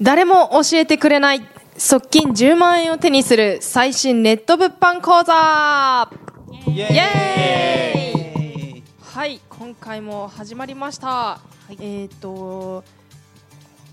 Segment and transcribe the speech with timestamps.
[0.00, 1.42] 誰も教えてくれない。
[1.76, 6.10] 側近10万円を手にする最新ネット物販講座。
[6.66, 7.14] イエーイ。
[9.14, 11.40] はい今回も始まりました、
[11.78, 12.82] えっ、と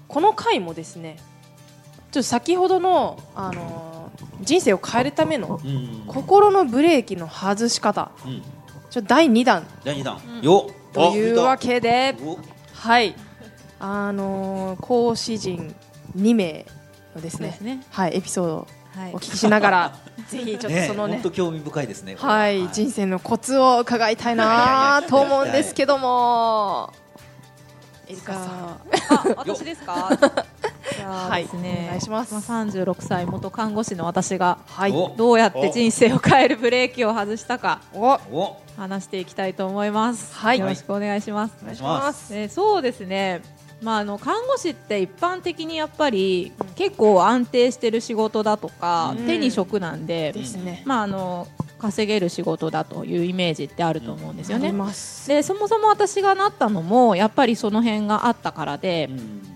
[0.07, 1.17] この回もですね
[2.11, 4.00] ちょっと先ほどの、あのー
[4.41, 6.03] 人生を変えるためのうん。
[6.07, 8.11] 心のブレーキの外し方。
[8.25, 8.41] うん。
[8.89, 9.65] ちょ第2弾。
[9.83, 10.19] 第二弾。
[10.41, 10.93] よっ。
[10.93, 12.37] というわけでお
[12.73, 13.15] はい。
[13.79, 15.73] あのー講師陣
[16.17, 16.65] 2名
[17.15, 17.83] のですねね。
[17.91, 19.13] はい、エピソードをはい。
[19.13, 19.95] お聞きしながら、
[20.27, 21.13] ぜひちょっとそのね。
[21.15, 22.49] 本当興味深いですねは。
[22.49, 26.91] い、人生のコツを伺いたいなと思うんですけども、
[28.07, 28.79] エリカさん、あ
[29.37, 30.09] 私ですか？
[31.03, 31.43] はい。
[31.43, 32.35] ですね、お願いします。
[32.35, 35.13] あ36歳元看護師の私がはい、お。
[35.15, 38.61] どうやって人生を変えるブレーキを外したかお、お。
[38.77, 40.59] 話していきたいと思います、はい。
[40.59, 42.35] よろしくお願いします、お願いします。
[42.35, 43.41] えーそうですね。
[43.81, 49.25] まあ、あの看護師って一般的にやっぱり結構安定してる仕事だとか、うん。
[49.25, 50.83] 手に職なんで、ですね。
[50.85, 51.47] まあ、あの
[51.79, 54.67] 稼げる仕事だというイメージってあると思うんですよね。
[54.67, 55.27] あります。
[55.27, 59.50] でそもそも私がなったのもやっぱりその辺があったからで、うん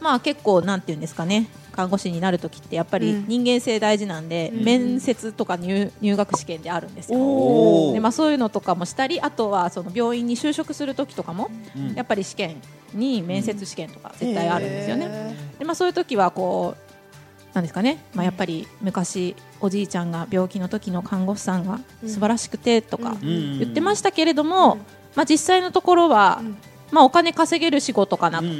[0.00, 3.28] まあ結構なんていうんですかね看護師になる時ってやっぱりうん。
[3.28, 4.64] 人間性大事なんで、うん。
[4.64, 7.92] 面接とか入入学試験であるんですよ。
[7.92, 11.94] でまあ、そういうのとかもしたりあとはその病院に就職する時とかもうん。
[11.94, 12.56] やっぱり試験
[12.94, 15.06] に面接試験とか絶対あるんですよね。
[15.06, 23.58] へでまあ、そういう時はこうなんですかね、まあ、やっぱり昔おじいちゃんが病気の時の看護師さんが素晴らしくてとかうん。
[23.58, 24.78] 言ってましたけれども、うん。
[25.14, 26.56] まあ、実際のところは、うん
[26.92, 28.44] まあ、お金稼げる仕事かなと、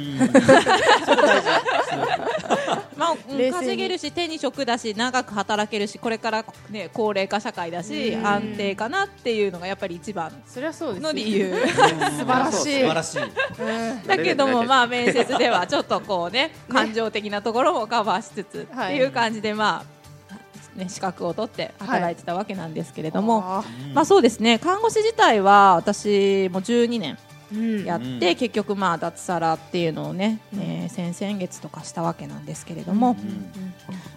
[2.97, 3.15] まあ
[3.51, 8.27] 稼げるし手に職だし長く働けるしこれから、ね、高齢化社会だしうん。
[8.27, 10.31] 安定かなっていうのがやっぱり一番。
[10.45, 11.55] そりゃそうですよの理由。
[11.55, 12.59] 素晴らしい。
[12.59, 13.21] 素晴らしい。
[13.21, 13.25] う
[13.95, 14.07] ん。
[14.07, 19.83] だけどもまあ面接ではちょっとこうね感情的なところもカバーしつつはいっていう感じでま
[20.75, 24.59] あ、ね、資格を取って働いてたわけなんですけれども、あまあそうですね。
[24.59, 27.17] 看護師自体は私も12年
[27.85, 28.19] やって、うん。
[28.19, 30.59] 結局まあ脱サラっていうのをね、うん。
[30.61, 33.51] えー先々月とかしたわけなんですけれども、うん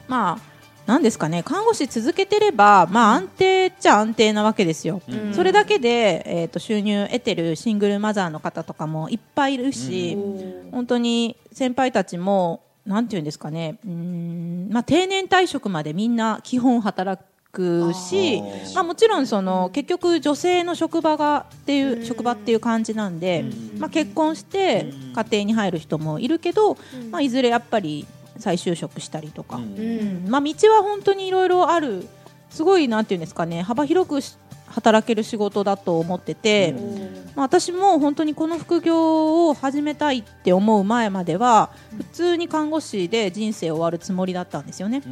[0.08, 5.02] まあなんですかね看護師続けてればまあ安定っちゃ安定なわけですよ。
[5.08, 5.34] うん。
[5.34, 10.70] それだけで、えー、と収入得てるシングルマザーの方とかもいっぱいいるし、うん。
[10.70, 17.22] 本当に先輩たちもなんていうんですかねうーん、まあ、定年退職までみんな基本働
[17.52, 18.42] くし
[18.74, 22.04] まあ、もちろんその結局女性の職場がっていう、うん。
[22.04, 23.40] 職場っていう感じなんで、
[23.74, 23.78] うん。
[23.80, 25.12] まあ、結婚してうん。
[25.12, 27.10] 家庭に入る人もいるけど、うん。
[27.10, 28.06] まあ、いずれやっぱり
[28.38, 29.78] 再就職したりとか、うん。
[29.78, 30.30] うん。
[30.30, 32.06] まあ、道は本当にいろいろある
[32.50, 34.36] すごいなんていうんですかね幅広くし
[34.66, 37.00] 働ける仕事だと思ってて、うん。
[37.34, 45.02] まあ、私も本当にこの副業を始めたいって思う前までは普通に看護師で人生を終わるつもりだったんですよね。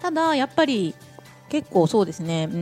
[0.00, 0.94] ただやっぱり
[1.48, 2.48] 結構そうですね。
[2.50, 2.56] うー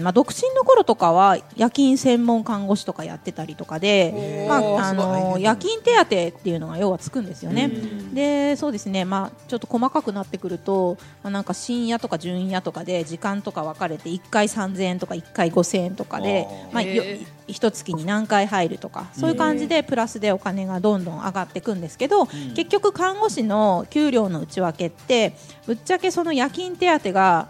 [0.00, 7.64] ん、まあ、独身の頃とかは夜勤専門看護師とかやってたりとかで、まあ、あの夜勤手当っていうのが要はつくんですよね。
[7.64, 8.14] うん。
[8.14, 17.02] でそうですね、まあ、ちょっと細かくなってくると、まあ、なんか深夜とか準夜とかで時間とか分かれて1回3000円とか1回5000円とかでまあ、よ
[17.46, 22.26] 一月に何回入るとかそういう感じでプラスでお金がどんどん上がっていくんですけど、ん。
[22.54, 25.34] 結局看護師の給料の内訳って
[25.66, 27.48] ぶっちゃけその夜勤手当がか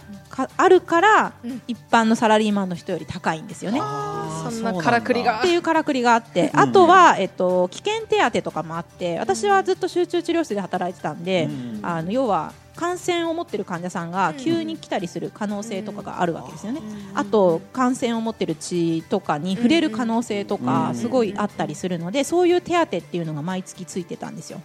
[0.57, 1.63] あるからうん。
[1.67, 3.81] 一般のサラリーマンの人より高いんですよね。
[3.81, 5.39] そんなからくりが。
[5.41, 11.81] っていうからくりがあって、うんあとは、えっと、危険手当とかもあって私はずっと集中治療室で働いてたんで、うん。
[11.83, 16.81] あの要は感染を持ってる患者さんが急に来たりする可能性とかがあるわけですよね。
[17.13, 20.65] あと感染を持ってる血とかに触れる可能性とうん。
[20.65, 24.61] かすごいあったりするのでそういう手当っていうのが毎月ついてたんですよ。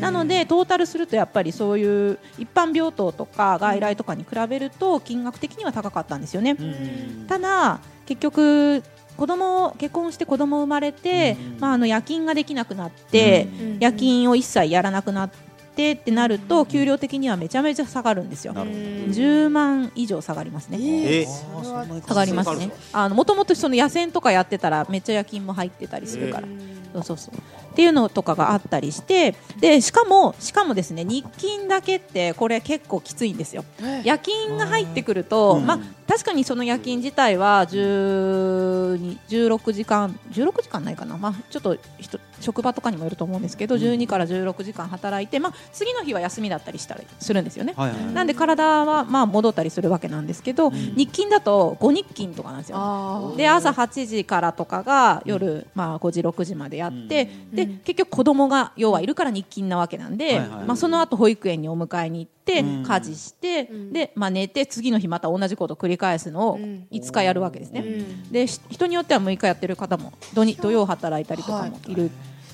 [0.00, 6.56] なのでトータルするとやっぱりそういう一般病棟とか外来とかに比べると金額的には高かったんですよね。
[6.58, 7.26] うん。
[7.28, 8.82] ただ結局
[9.16, 11.60] 子供結婚して子供生まれて、うん。
[11.60, 13.78] まあ、あの夜勤ができなくなって、うん。
[13.78, 18.52] 夜勤を一切やらなくなってってなると給料的にはめちゃめちゃ下がるんですよ。
[18.52, 20.78] なるほど10万以上下がりますね。
[20.80, 22.70] えあー下がりますね。
[22.92, 26.48] あのもともとその野戦とかやってたらめっちゃ夜勤も入ってたりするから。
[26.94, 27.34] そうそうそう。
[27.72, 33.64] っていうのとかがあったりしてでしかもしかもですね日勤だけってこれ結構きついんですよ。
[34.04, 47.74] 夜勤が入ってくると、うんまあ、確かにその夜勤自体は12 16時間16時間ないかな、まあ、ちょっと人職場とかにもよると思うんですけど、12から16時間働いて、まあ、次の日は休みだったりしたりするんですよね。
[48.12, 52.76] なんで体はまあ戻ったりするわけなんですけど、日勤だと5日勤とかなんですよ。
[52.78, 62.82] あで朝8時からとかが夜、まあ、5時6時までやって、で結局子供が要はいるから日勤なわけなんで、まあ、その後保育園にお迎えに行って、うん。
[62.82, 63.92] 家事して、ん。
[63.92, 66.86] で、まあ、寝て次の日また同じことを繰り返すのをうん。
[66.90, 67.80] 5日やるわけですね。
[67.80, 68.32] うん。
[68.32, 72.10] でし人によっては6日やってる方も土に土曜働いたりとかもいる、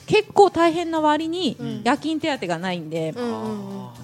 [0.07, 1.83] 結構大変な割にん。
[1.85, 3.15] 夜勤手当がないんで、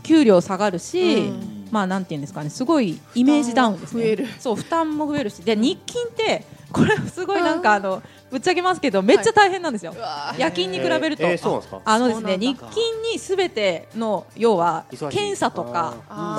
[0.02, 1.68] 給料下がるし、うん。
[1.70, 4.16] まあなんていうんですかねすごいイメージダウンですね。
[4.38, 5.42] そう負担も増えるし。
[5.42, 8.02] で日勤ってこれすごいなんかあの
[8.34, 9.94] ぶっちゃけますけどめっちゃ大変なんですよ、
[10.36, 11.80] 夜勤に比べると、えーえーそうなんですか？
[11.84, 12.72] あのですね日勤
[13.12, 15.94] にすべての要は検査とか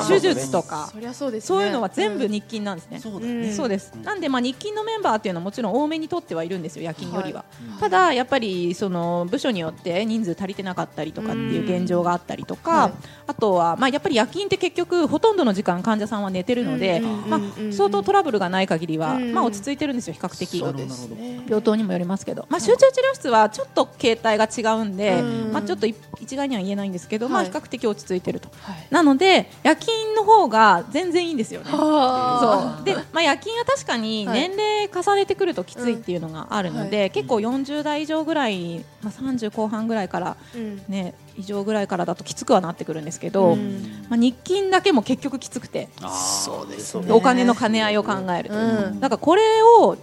[0.06, 0.92] 手術とか
[1.40, 3.54] そういうのは全部日勤なんですね、そうんね。
[3.54, 7.46] そうです、なんでまあ日勤のメンバーっていうのはもちろん多めにとってはいるんですよ夜勤よりは、
[7.76, 12.94] はただやっぱりその部署によって人数足りてなかったりとかっていう現状があったりとか、はい。
[13.28, 17.70] あとはまあやっぱり夜勤って結局ほとんどの時間患者さんは寝てるので、うんうんうんまうん。
[17.70, 19.34] あ、相当トラブルがない限りは、うん。
[19.34, 20.60] まあ、落ち着いてるんですよ比較的。
[20.60, 21.44] そうですね。
[21.48, 25.54] 病棟にもよりますけど、まあ、集中治療室はちょっと形態が違うんで、うん。
[25.54, 28.50] まあ、ちょっとい一概には言えないんですけど、まあ、はい比較的落ち着いてると。
[28.62, 28.88] はい。
[28.90, 31.72] なので夜勤の方が全然いいんですよね。
[31.72, 32.86] はそう。
[32.86, 34.50] で、まあ、夜勤は確かにはい。
[34.50, 40.82] 年齢重ねてくるときついっていうのがあるので、うんは結構40代以上ぐらい、まあ、30後半ぐらいから、あうん。
[40.88, 44.06] ね、以上ぐらいからだときつくはなってくるんですけど、うん。
[44.10, 47.12] まあ、日勤だけも結局きつくてそうですね。
[47.12, 49.00] お金の兼ね合いを考えると、うん。
[49.00, 49.98] だからこれを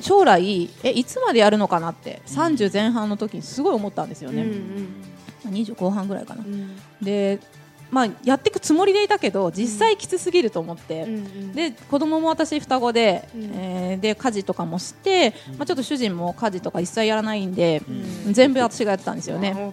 [0.00, 5.02] 将来えいつまでやるのかなって30前半の時にすごい思ったんですよね、うん
[5.44, 6.44] まあ20後半ぐらいかな。
[6.44, 6.46] う。
[6.46, 6.76] ん。
[7.00, 7.40] で
[7.90, 11.52] まあ、やっていくつもりでいたけど実際きつすぎると思って、うんうん。
[11.52, 13.42] で子供も私双子で,、うん。
[13.54, 17.82] えーで家事とかもして、まあ、ちょっと主人も家事とか一切やらないんで、
[18.26, 18.32] うん。
[18.32, 19.72] 全部私がやってたんですよね。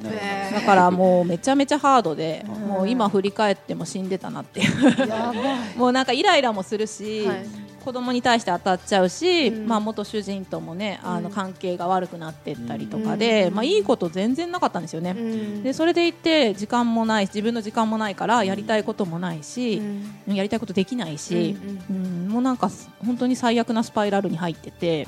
[0.51, 2.49] だからもうめちゃめちゃハードで、ん。
[2.49, 5.77] もう今振り返っても死んでたなっていう。
[5.77, 9.65] もうなんかイライラもするし、はい子供に対して当たっちゃうし、うん。
[9.65, 13.53] まあ、元主人ともねあのうん関係が悪くなってったりとかで、うん。
[13.53, 15.11] まあ、いいこと全然なかったんですよね。
[15.11, 15.63] うん。
[15.63, 19.81] でそれでいて時間もない自分の時間もないからやりたいこともないし、
[20.27, 20.35] うん。
[20.35, 21.55] やりたいことできないし、
[21.89, 22.27] ううん。
[22.27, 22.69] もうなんか
[23.05, 25.07] 本当に最悪なスパイラルに入ってて、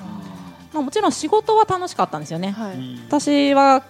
[0.72, 2.52] まあ、もちろん仕事は楽しかったんですよね。
[2.52, 2.78] はい。
[3.10, 3.84] 私は、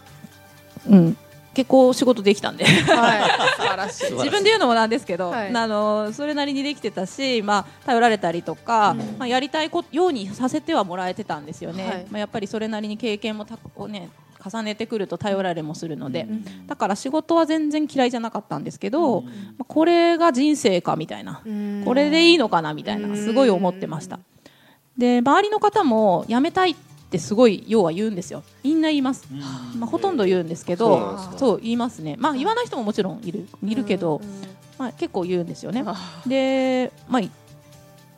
[0.90, 1.18] うん、
[1.60, 2.64] 結構仕事できたんで。
[2.64, 3.20] は
[3.86, 3.92] い。
[4.14, 5.54] 自分で言うのもなんですけど、はい。
[5.54, 12.06] あのそれなりにできてたし、まあ、頼られたりとか、まあ、やりたいこようにさせてはもらえてたんですよね、はい。
[12.10, 14.10] まあ、やっぱりそれなりに経験もたを、ね、
[14.42, 19.30] 重ねてくると頼られもするので、んだから仕事は全然嫌いじゃなかったんですけど、ま
[19.60, 21.82] あ、これが人生かみたいな、うん。
[21.84, 24.20] これでいいのかなみたいなすごい思ってました。
[24.98, 28.44] で周りの方も辞めたいってすごい要は言うんですよ。
[28.64, 29.26] みんな言います、
[29.78, 32.16] まあ、ほとんど言うんですけどそう言いますね。
[32.20, 34.22] まあ言わない人ももちろんいるいるけど、
[34.78, 35.84] まあ、結構言うんですよね。
[36.28, 37.32] でまあい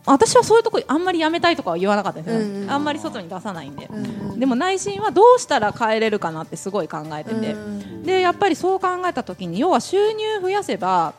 [0.05, 8.03] 私はそういうとこあんまり辞めたいとかは言わなかったんですよ、うんうんあんまり外に出さないんで、うんでも内心はどうしたら変えれるかなってすごい考えてて、うん。
[8.03, 11.13] でやっぱりそう考えた時に要は収入増やせば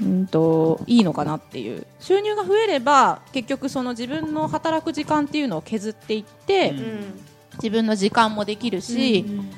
[0.00, 1.86] うんといいのかなっていう。
[2.00, 7.20] 収入が増えれば結局その自分の働く時間っていうのを削っていって、うん。
[7.54, 9.50] 自分の時間もできるし、うん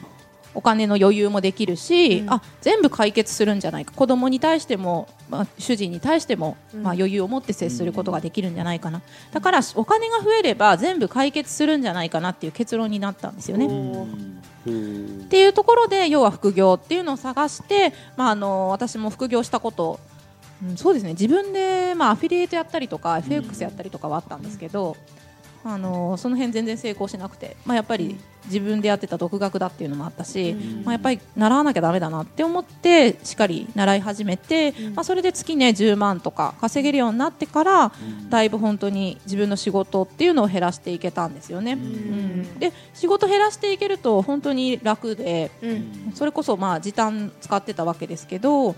[0.55, 2.31] お金の余裕もできるし、うん。
[2.31, 3.93] あ全部解決するんじゃないか。
[3.95, 6.83] 子供に対しても、まあ、主人に対しても、うん。
[6.83, 9.03] まあ、余裕を持って接することができるんじゃないかな。
[9.33, 13.67] だからお金が増えれば全部解決するんじゃないかなっていう結論になったんですよね。
[14.67, 20.01] っていうところで要は副業っていうのを探して、まあ、あの私も副業したこと、
[20.63, 21.11] うん、そうですね。
[21.13, 24.97] 自分で、まあ、アフィリエイトやったりとか FX やったりとかはあったんですけど、
[25.63, 30.85] あのその辺全然成功しなくて、まあ、やっぱり自分でやってた独学だっていうのもあったし、うん。
[30.85, 34.95] まあ、やっぱり習わなきゃだめだなって思ってしっかり習い始めて、うん。
[34.95, 37.93] まあ、それで月ね10万とか稼げるようになってから、
[38.31, 41.73] だいぶ本当に自分の仕事っていうのを減らしていけたんですよね。
[41.75, 42.59] うん。
[42.59, 46.13] で仕事減らしていけると本当に楽でうん。
[46.15, 48.75] それこそまあ時短使ってたわけですけど、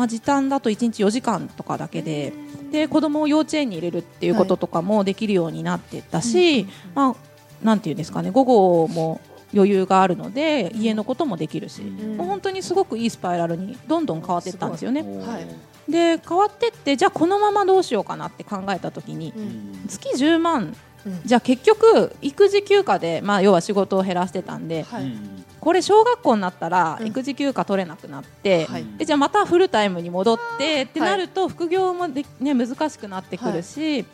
[0.00, 2.32] まあ、時短だと1日4時間とかだけで
[2.72, 7.16] で子供を幼稚園に入れるっていうこととかもできるようになってたし、まあ、
[7.62, 9.20] なんていうんですかね午後も
[9.52, 15.02] 余裕があるので家のこともできるし、んもう本当にすごくいいスパイラルにどんどん変わっていったんですよね。
[15.02, 15.90] はい。
[15.90, 19.86] で変わってってじゃあこのままどうしようかなって考えた時にうん。
[19.86, 21.20] 月10万うん。
[21.26, 25.12] じゃあ結局育児休暇で、まあ、要は仕事を減らしてたんで、はい
[25.60, 27.06] これ小学校になったらうん。
[27.06, 28.84] 育児休暇取れなくなって、はい。
[28.98, 34.04] でじゃあまたフルタイムに戻ってってなると副業もで、ね、難しくなってくるし、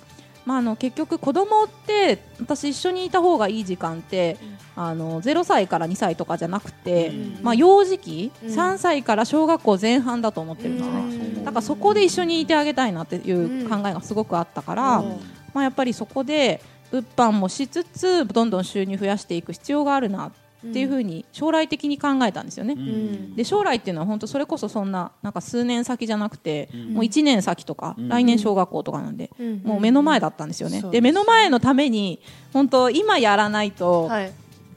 [0.44, 4.36] まあ、あの結局子供って私一緒にいた方がいい時間って、
[4.76, 7.38] あの0歳から2歳とかじゃなくて、うん。
[7.42, 8.48] まあ、幼児期、うん。
[8.48, 11.00] 3歳から小学校前半だと思ってるんですよね。
[11.00, 11.44] うん。
[11.44, 15.08] だからそこで一緒にいてあげたいなっていう考えがすごくあったから、うん。
[15.52, 16.62] まあ、やっぱりそこで
[16.92, 22.74] 物販もしつつどんどん収入増やしていく必要があるなっていうふうに将来的に考えたんですよね。
[22.74, 23.36] うん。
[23.36, 26.94] で将来っていうのは本当それこそそんななんか数年先じゃなくて、ん。
[26.94, 28.08] もう1年先とか、うん。
[28.08, 29.62] 来年小学校とかなんで、うん。
[29.64, 30.82] もう目の前だったんですよね。
[30.90, 32.20] で目の前のために
[32.52, 34.32] 本当今やらないと、はい。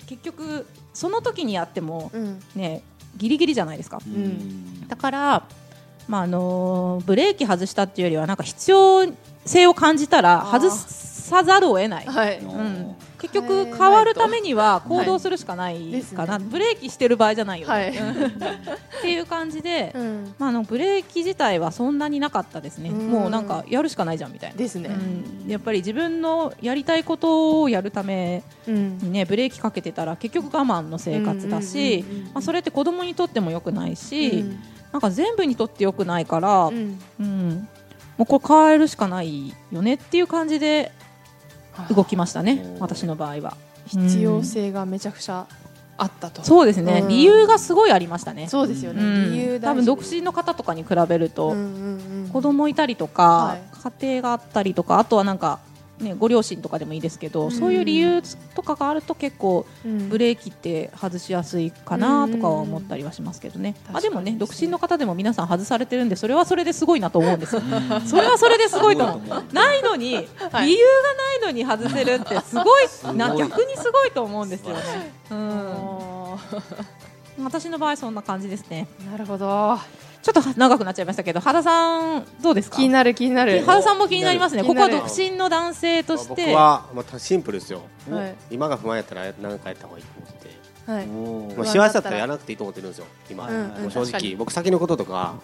[0.07, 2.39] 結局その時にやってもうん。
[2.55, 2.83] ね
[3.17, 3.98] ギリギリじゃないですか。
[3.98, 4.88] ん。
[4.88, 5.48] だから、
[6.07, 9.07] まああのーブレーキ外したっていうよりはなんか必要
[9.45, 10.69] 性を感じたら外
[11.29, 12.05] さざるを得ない。
[12.05, 12.39] はい。
[12.39, 16.17] うん、結変えないと局変わるためには行動するしかないですね。
[16.17, 17.98] かな、ブレーキしてる場合じゃないよね、はい。
[17.98, 18.25] うん。
[18.25, 20.36] っていう感じで、うん。
[20.39, 23.12] まあ、あのブレーキ自体はそんなになかったですね、うん。
[23.12, 24.57] もうなんかやるしかないじゃんみたいな。
[24.57, 24.89] ですね。
[24.89, 28.98] うん、やっぱり自分のやりたいことをやるためうん。
[28.98, 32.03] にねブレーキかけてたら結局我慢の生活だし
[32.41, 34.59] それって子供にとっても良くないし、うん。
[34.91, 37.67] なんか全部にとって良くないから、ううんん。
[38.17, 40.91] もうこれ変えるしかないよねっていう感じで
[41.95, 42.79] 動きましたねうん。
[42.79, 43.57] 私の場合は。
[43.88, 45.47] 必要性がめちゃくちゃ
[45.97, 46.43] あったと。
[46.43, 47.07] そうですね、うん。
[47.07, 48.47] 理由がすごいありましたね。
[48.47, 49.01] そうですよね。
[49.01, 49.31] うん。
[49.31, 52.29] 理由多分独身の方とかに比べると、うんうんうん。
[52.31, 53.61] 子供いたりとか、はい。
[53.99, 55.59] 家庭があったりとかあとはなんか、
[55.99, 57.51] ね、ご両親とかでもいいですけど、うん。
[57.51, 58.21] そういう理由
[58.55, 60.09] とかがあると結構うん。
[60.09, 63.97] ブレーキって外しやすいかなとかは思ったりはしますけどね、うん。
[63.97, 67.61] あでもね独身の方でも皆さん外されてるんでそれはそれですごいなと思うんですよ。
[68.05, 69.53] それはそれですごいと思う。
[69.53, 70.15] ないのに、
[70.51, 70.67] はい。
[70.67, 74.81] 理由がないのに外せるってすごいな逆にすごいと思うんですよね、
[75.31, 75.49] うん、
[76.35, 76.37] あ
[77.43, 78.87] 私の場合そんな感じですね。
[79.01, 79.77] ーなるほど
[80.21, 82.75] ちょっと長くなっちゃいましたけど、原さんどうですか？
[82.77, 83.63] 気になる気になる。
[83.65, 84.63] 原さんも気になりますね。
[84.63, 86.29] ここは独身の男性として。
[86.29, 88.35] 僕は、まあ、シンプルですよ、はい。
[88.51, 90.49] 今が不安やったら何かやった方がいいと思って、
[90.91, 91.55] はい。
[91.57, 92.17] まあ、幸せだったら。
[92.17, 95.35] やらなくていいと思ってるんですよ今、うんうんもう正直僕先のこととか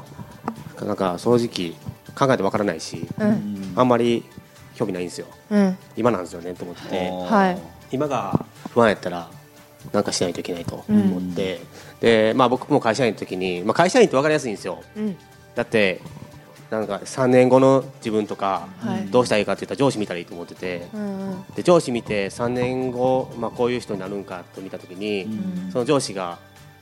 [0.81, 1.73] なんか正直
[2.13, 3.73] 考えてわからないしうん。
[3.75, 4.25] あんまり
[4.75, 5.27] 興味ないんですよ。
[5.51, 5.77] うん。
[5.95, 7.09] 今なんですよねと思ってて。
[7.09, 7.57] はい。
[7.91, 9.29] 今が不安やったら
[9.93, 11.59] なんかしないといけないと思って、
[12.01, 14.83] でまあ、僕も会社員の時に、まあ、会社員って分かりやすいんですよ。
[14.95, 15.17] うん。
[15.55, 16.01] だって
[16.69, 19.05] なんか3年後の自分とかはい。
[19.07, 20.87] どうしたらいいかって言ったら上司見たらいいと思ってて。
[20.93, 21.43] うんうん。
[21.55, 25.71] で上司見て3年後、まあ、こういう人になるんかと見た時に、うん。
[25.71, 26.37] その上司が、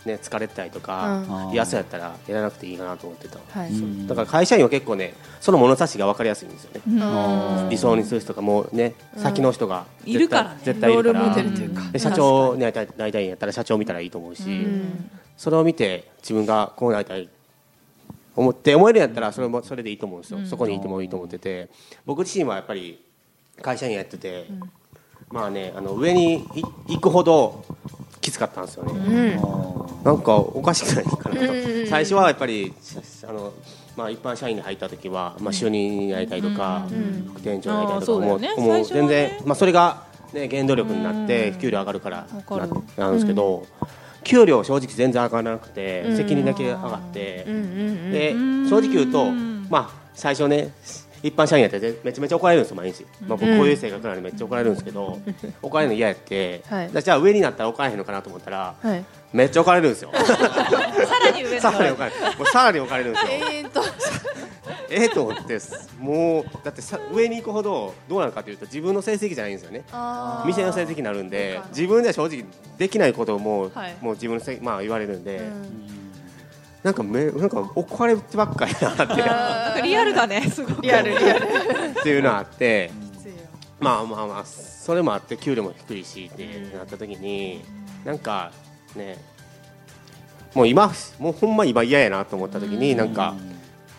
[0.05, 1.53] ね、疲れてたりとか、うん。
[1.53, 3.71] 嫌そうやったらやらなくていいかなと思ってた、はい。
[4.07, 7.69] だから会社員は結構ねその物差しが分かりやすいんですよね、うん。
[7.69, 9.23] 理想にする人とかもうね、うん。
[9.23, 10.53] 先の人がいるから。
[10.55, 11.19] ね絶対いるか
[11.93, 15.09] ら社長になりたいなりたいんやったら社長見たらいいと思うし、うん。
[15.37, 17.29] それを見て自分がこうなりたい
[18.35, 20.47] 思って思えるんやったらそれもそれでいいと思うんですよ、うん。
[20.47, 21.69] そこにいてもいいと思ってて。
[22.05, 23.01] 僕自身はやっぱり
[23.61, 24.47] 会社員やってて、
[25.29, 27.63] まあねあの上にい行くほど
[28.23, 30.03] きつかったんですよね、うん。
[30.03, 32.73] なんかおかしくないかなと、うん最初はやっぱり
[33.27, 33.53] あの、
[33.95, 38.53] まあ、一般社員で入った時は、まあ、就任になりたいとか、ん副店長になりたいとか思うね。
[38.57, 38.85] 思う。
[38.85, 40.03] 全然、まあ、それが、
[40.33, 42.27] ね、原動力になってうん給料上がるから
[42.97, 43.67] ななんですけど、
[44.23, 46.17] 給料正直全然上がらなくて、うん。
[46.17, 49.29] 責任だけ上がって、でうん正直言うと、
[49.69, 50.73] まあ、最初ね
[51.23, 55.19] 一般社員やっててめちゃめちゃ怒られるんですよ毎日、まあ、僕こういう性格なんでめっちゃ怒られるんですけど、
[55.63, 56.91] 怒られるの嫌やって、はい。
[57.01, 59.05] じゃあ上になったら怒られへんのかなと思ったらはい。
[59.31, 60.11] めっちゃ怒られるんですよ。
[60.13, 60.37] さ
[61.19, 62.37] らに上のさらに怒られる。
[62.37, 63.31] もうさらに怒られるんですよ。
[63.31, 63.81] えーっと。
[64.89, 65.59] ええと思って
[65.99, 69.83] もうだってさ上に行くほどどうなるかというと自分の成績じゃないんですよね。
[70.45, 72.45] 店の成績になるんで自分では正直
[72.77, 73.95] できないことをもう,、はい。
[74.01, 76.02] もう自分のせい、まあ、言われるんで、うん
[76.83, 79.81] なんかめなんか怒られてばっかりなって。
[79.87, 80.81] リアルだね すごく。
[80.81, 81.45] リアルリアル。
[81.99, 82.91] っていうのがあって。
[83.79, 87.61] まあまあまあそれもあって給料も低いしってなった時に
[88.05, 88.51] なんか
[88.95, 89.17] ね
[90.53, 93.35] もう今もうほんま今嫌やなと思った時になんか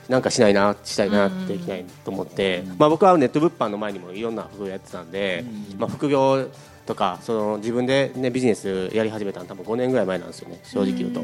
[0.08, 2.64] なんかしないなしたいなっていきたいと思って。
[2.78, 5.44] まあ僕はネット物販の前にもいろんな副業やってたんで
[5.78, 6.48] まあ副業
[6.86, 11.22] とかその自分でねビジネスやり始めたの多分5年ぐらい前なんですよね正直言うと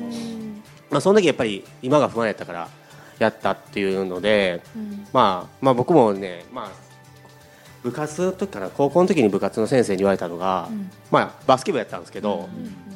[0.91, 2.69] まあその時やっぱり今が不安やったから
[3.19, 5.07] やったっていうのでうん。
[5.13, 6.71] まあ、まあ僕もね、まあ、
[7.83, 10.91] 部活の時かな高校の時に部活の先生に言われたのが、ん。
[11.11, 12.49] まあ、バスケ部やったんですけど、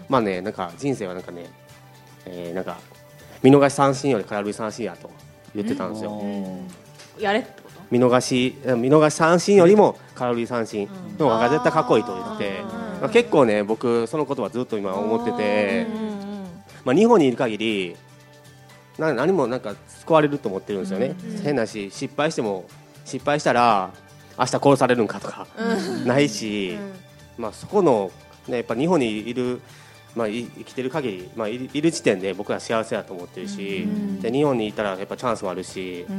[0.09, 1.47] まあねなんか人生はなんかね、
[2.27, 2.77] えーなんか
[3.43, 5.11] 見逃し三振より空振り三振やと
[5.55, 6.23] 言ってたんですよ、
[7.19, 7.83] やれってこと？
[7.91, 12.63] 見逃し見逃し三振よりも空振り三振の方が絶対かっこいいと言って、
[13.03, 15.87] まあ、結構ね僕そのことはずっと今思ってて
[16.85, 17.97] まあ、日本にいる限り
[18.99, 22.67] な何もなんか救われると思ってるんですよね、変なし失敗しても
[23.05, 23.91] 失敗したら
[24.39, 25.47] 明日殺されるんかとか、
[26.05, 26.77] ないし、
[27.39, 28.11] まあ、そこの、
[28.49, 29.61] ね、やっぱ日本にいる、
[30.15, 33.87] まあ、い生きてる限り、まあ、いいる時点で僕は幸せだと思ってるし、
[34.21, 36.15] で日本にいたらやっぱチャンスもあるし、ってい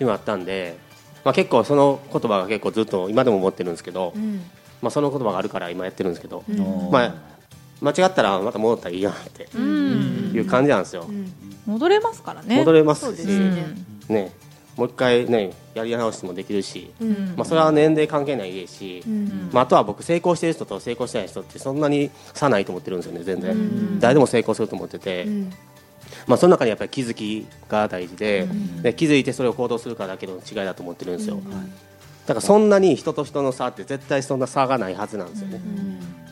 [0.02, 0.76] のがあったんで、
[1.24, 4.12] まあ、結構その言葉が結構ずっと今でも思ってるんですけど、
[4.82, 6.42] まあ、その言葉があるから今やってるんですけど、
[6.90, 7.14] まあ、
[7.80, 11.06] 間違ったらまた戻ったらいいやんっていう感じなんですよ。
[11.66, 12.56] 戻れますからね。
[12.56, 13.14] 戻れます。
[13.16, 13.74] しね。
[14.08, 14.32] ね。
[14.76, 16.90] もう一回ねやり直してもできるし、
[17.36, 19.02] まあ、それは年齢関係ないですし、
[19.52, 25.26] まあ、あとは僕成功してる人と成功してない人ってそんなに差ないと思ってるんですよね全然、誰でも成功すると思ってて、
[26.26, 28.48] まあ、その中にやっぱり気づきが大事で,、
[28.82, 31.40] で気づいてそれを行動するかだけの違いだと思ってるんですよ、
[32.26, 35.60] だからそんなに人と人の差って絶対そんな差がないはずなんですよね、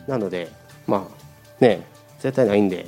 [0.07, 0.49] なので
[0.87, 1.28] まあ
[1.61, 1.83] ね
[2.19, 2.87] 絶対ないんで、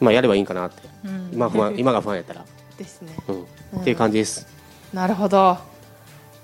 [0.00, 0.88] まあ、やればいいんかなって、
[1.32, 2.44] 今不安今が不安やったら、
[2.76, 3.12] ですね。
[3.28, 3.32] う
[3.78, 3.80] ん。
[3.80, 4.46] っていう感じです。
[4.92, 5.60] なるほど、ま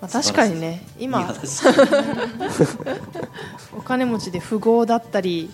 [0.03, 1.65] あ、確かにね今話
[3.77, 5.51] お金持ちで富豪だったり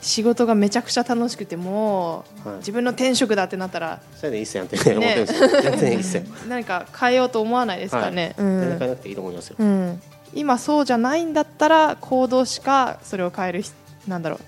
[0.00, 2.58] 仕事がめちゃくちゃ楽しくてもう、はい。
[2.58, 5.48] 自分の転職だってなったらそれでいいっすやんって、ね、思ってるんですよ。
[5.62, 6.22] 全然いいっすよ。
[6.48, 8.78] 何か変えようと思わないですかね、うん。
[8.78, 9.56] なくていいと思いますよ。
[9.58, 10.00] うん、
[10.32, 13.70] 今そうじゃないんだったら行動しかそれを変えるひ
[14.08, 14.40] なんだろう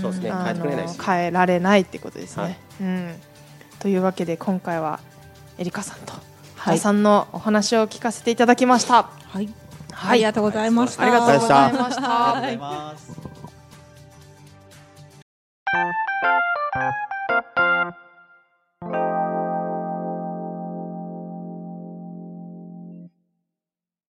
[0.00, 0.98] そうですね、変えてくれないし。
[1.00, 2.42] 変えられないってことですね。
[2.42, 2.56] はい。
[2.80, 3.14] うん、
[3.78, 5.00] というわけで今回は
[5.58, 6.22] エリカさんとはい。
[6.56, 9.08] 原さんのお話を聞かせていただきました。
[9.24, 9.48] はい、
[10.08, 11.02] ありがとうございました。
[11.04, 12.40] ありがとうございましありがとうごた。
[12.40, 12.56] ざい。
[12.56, 13.10] ます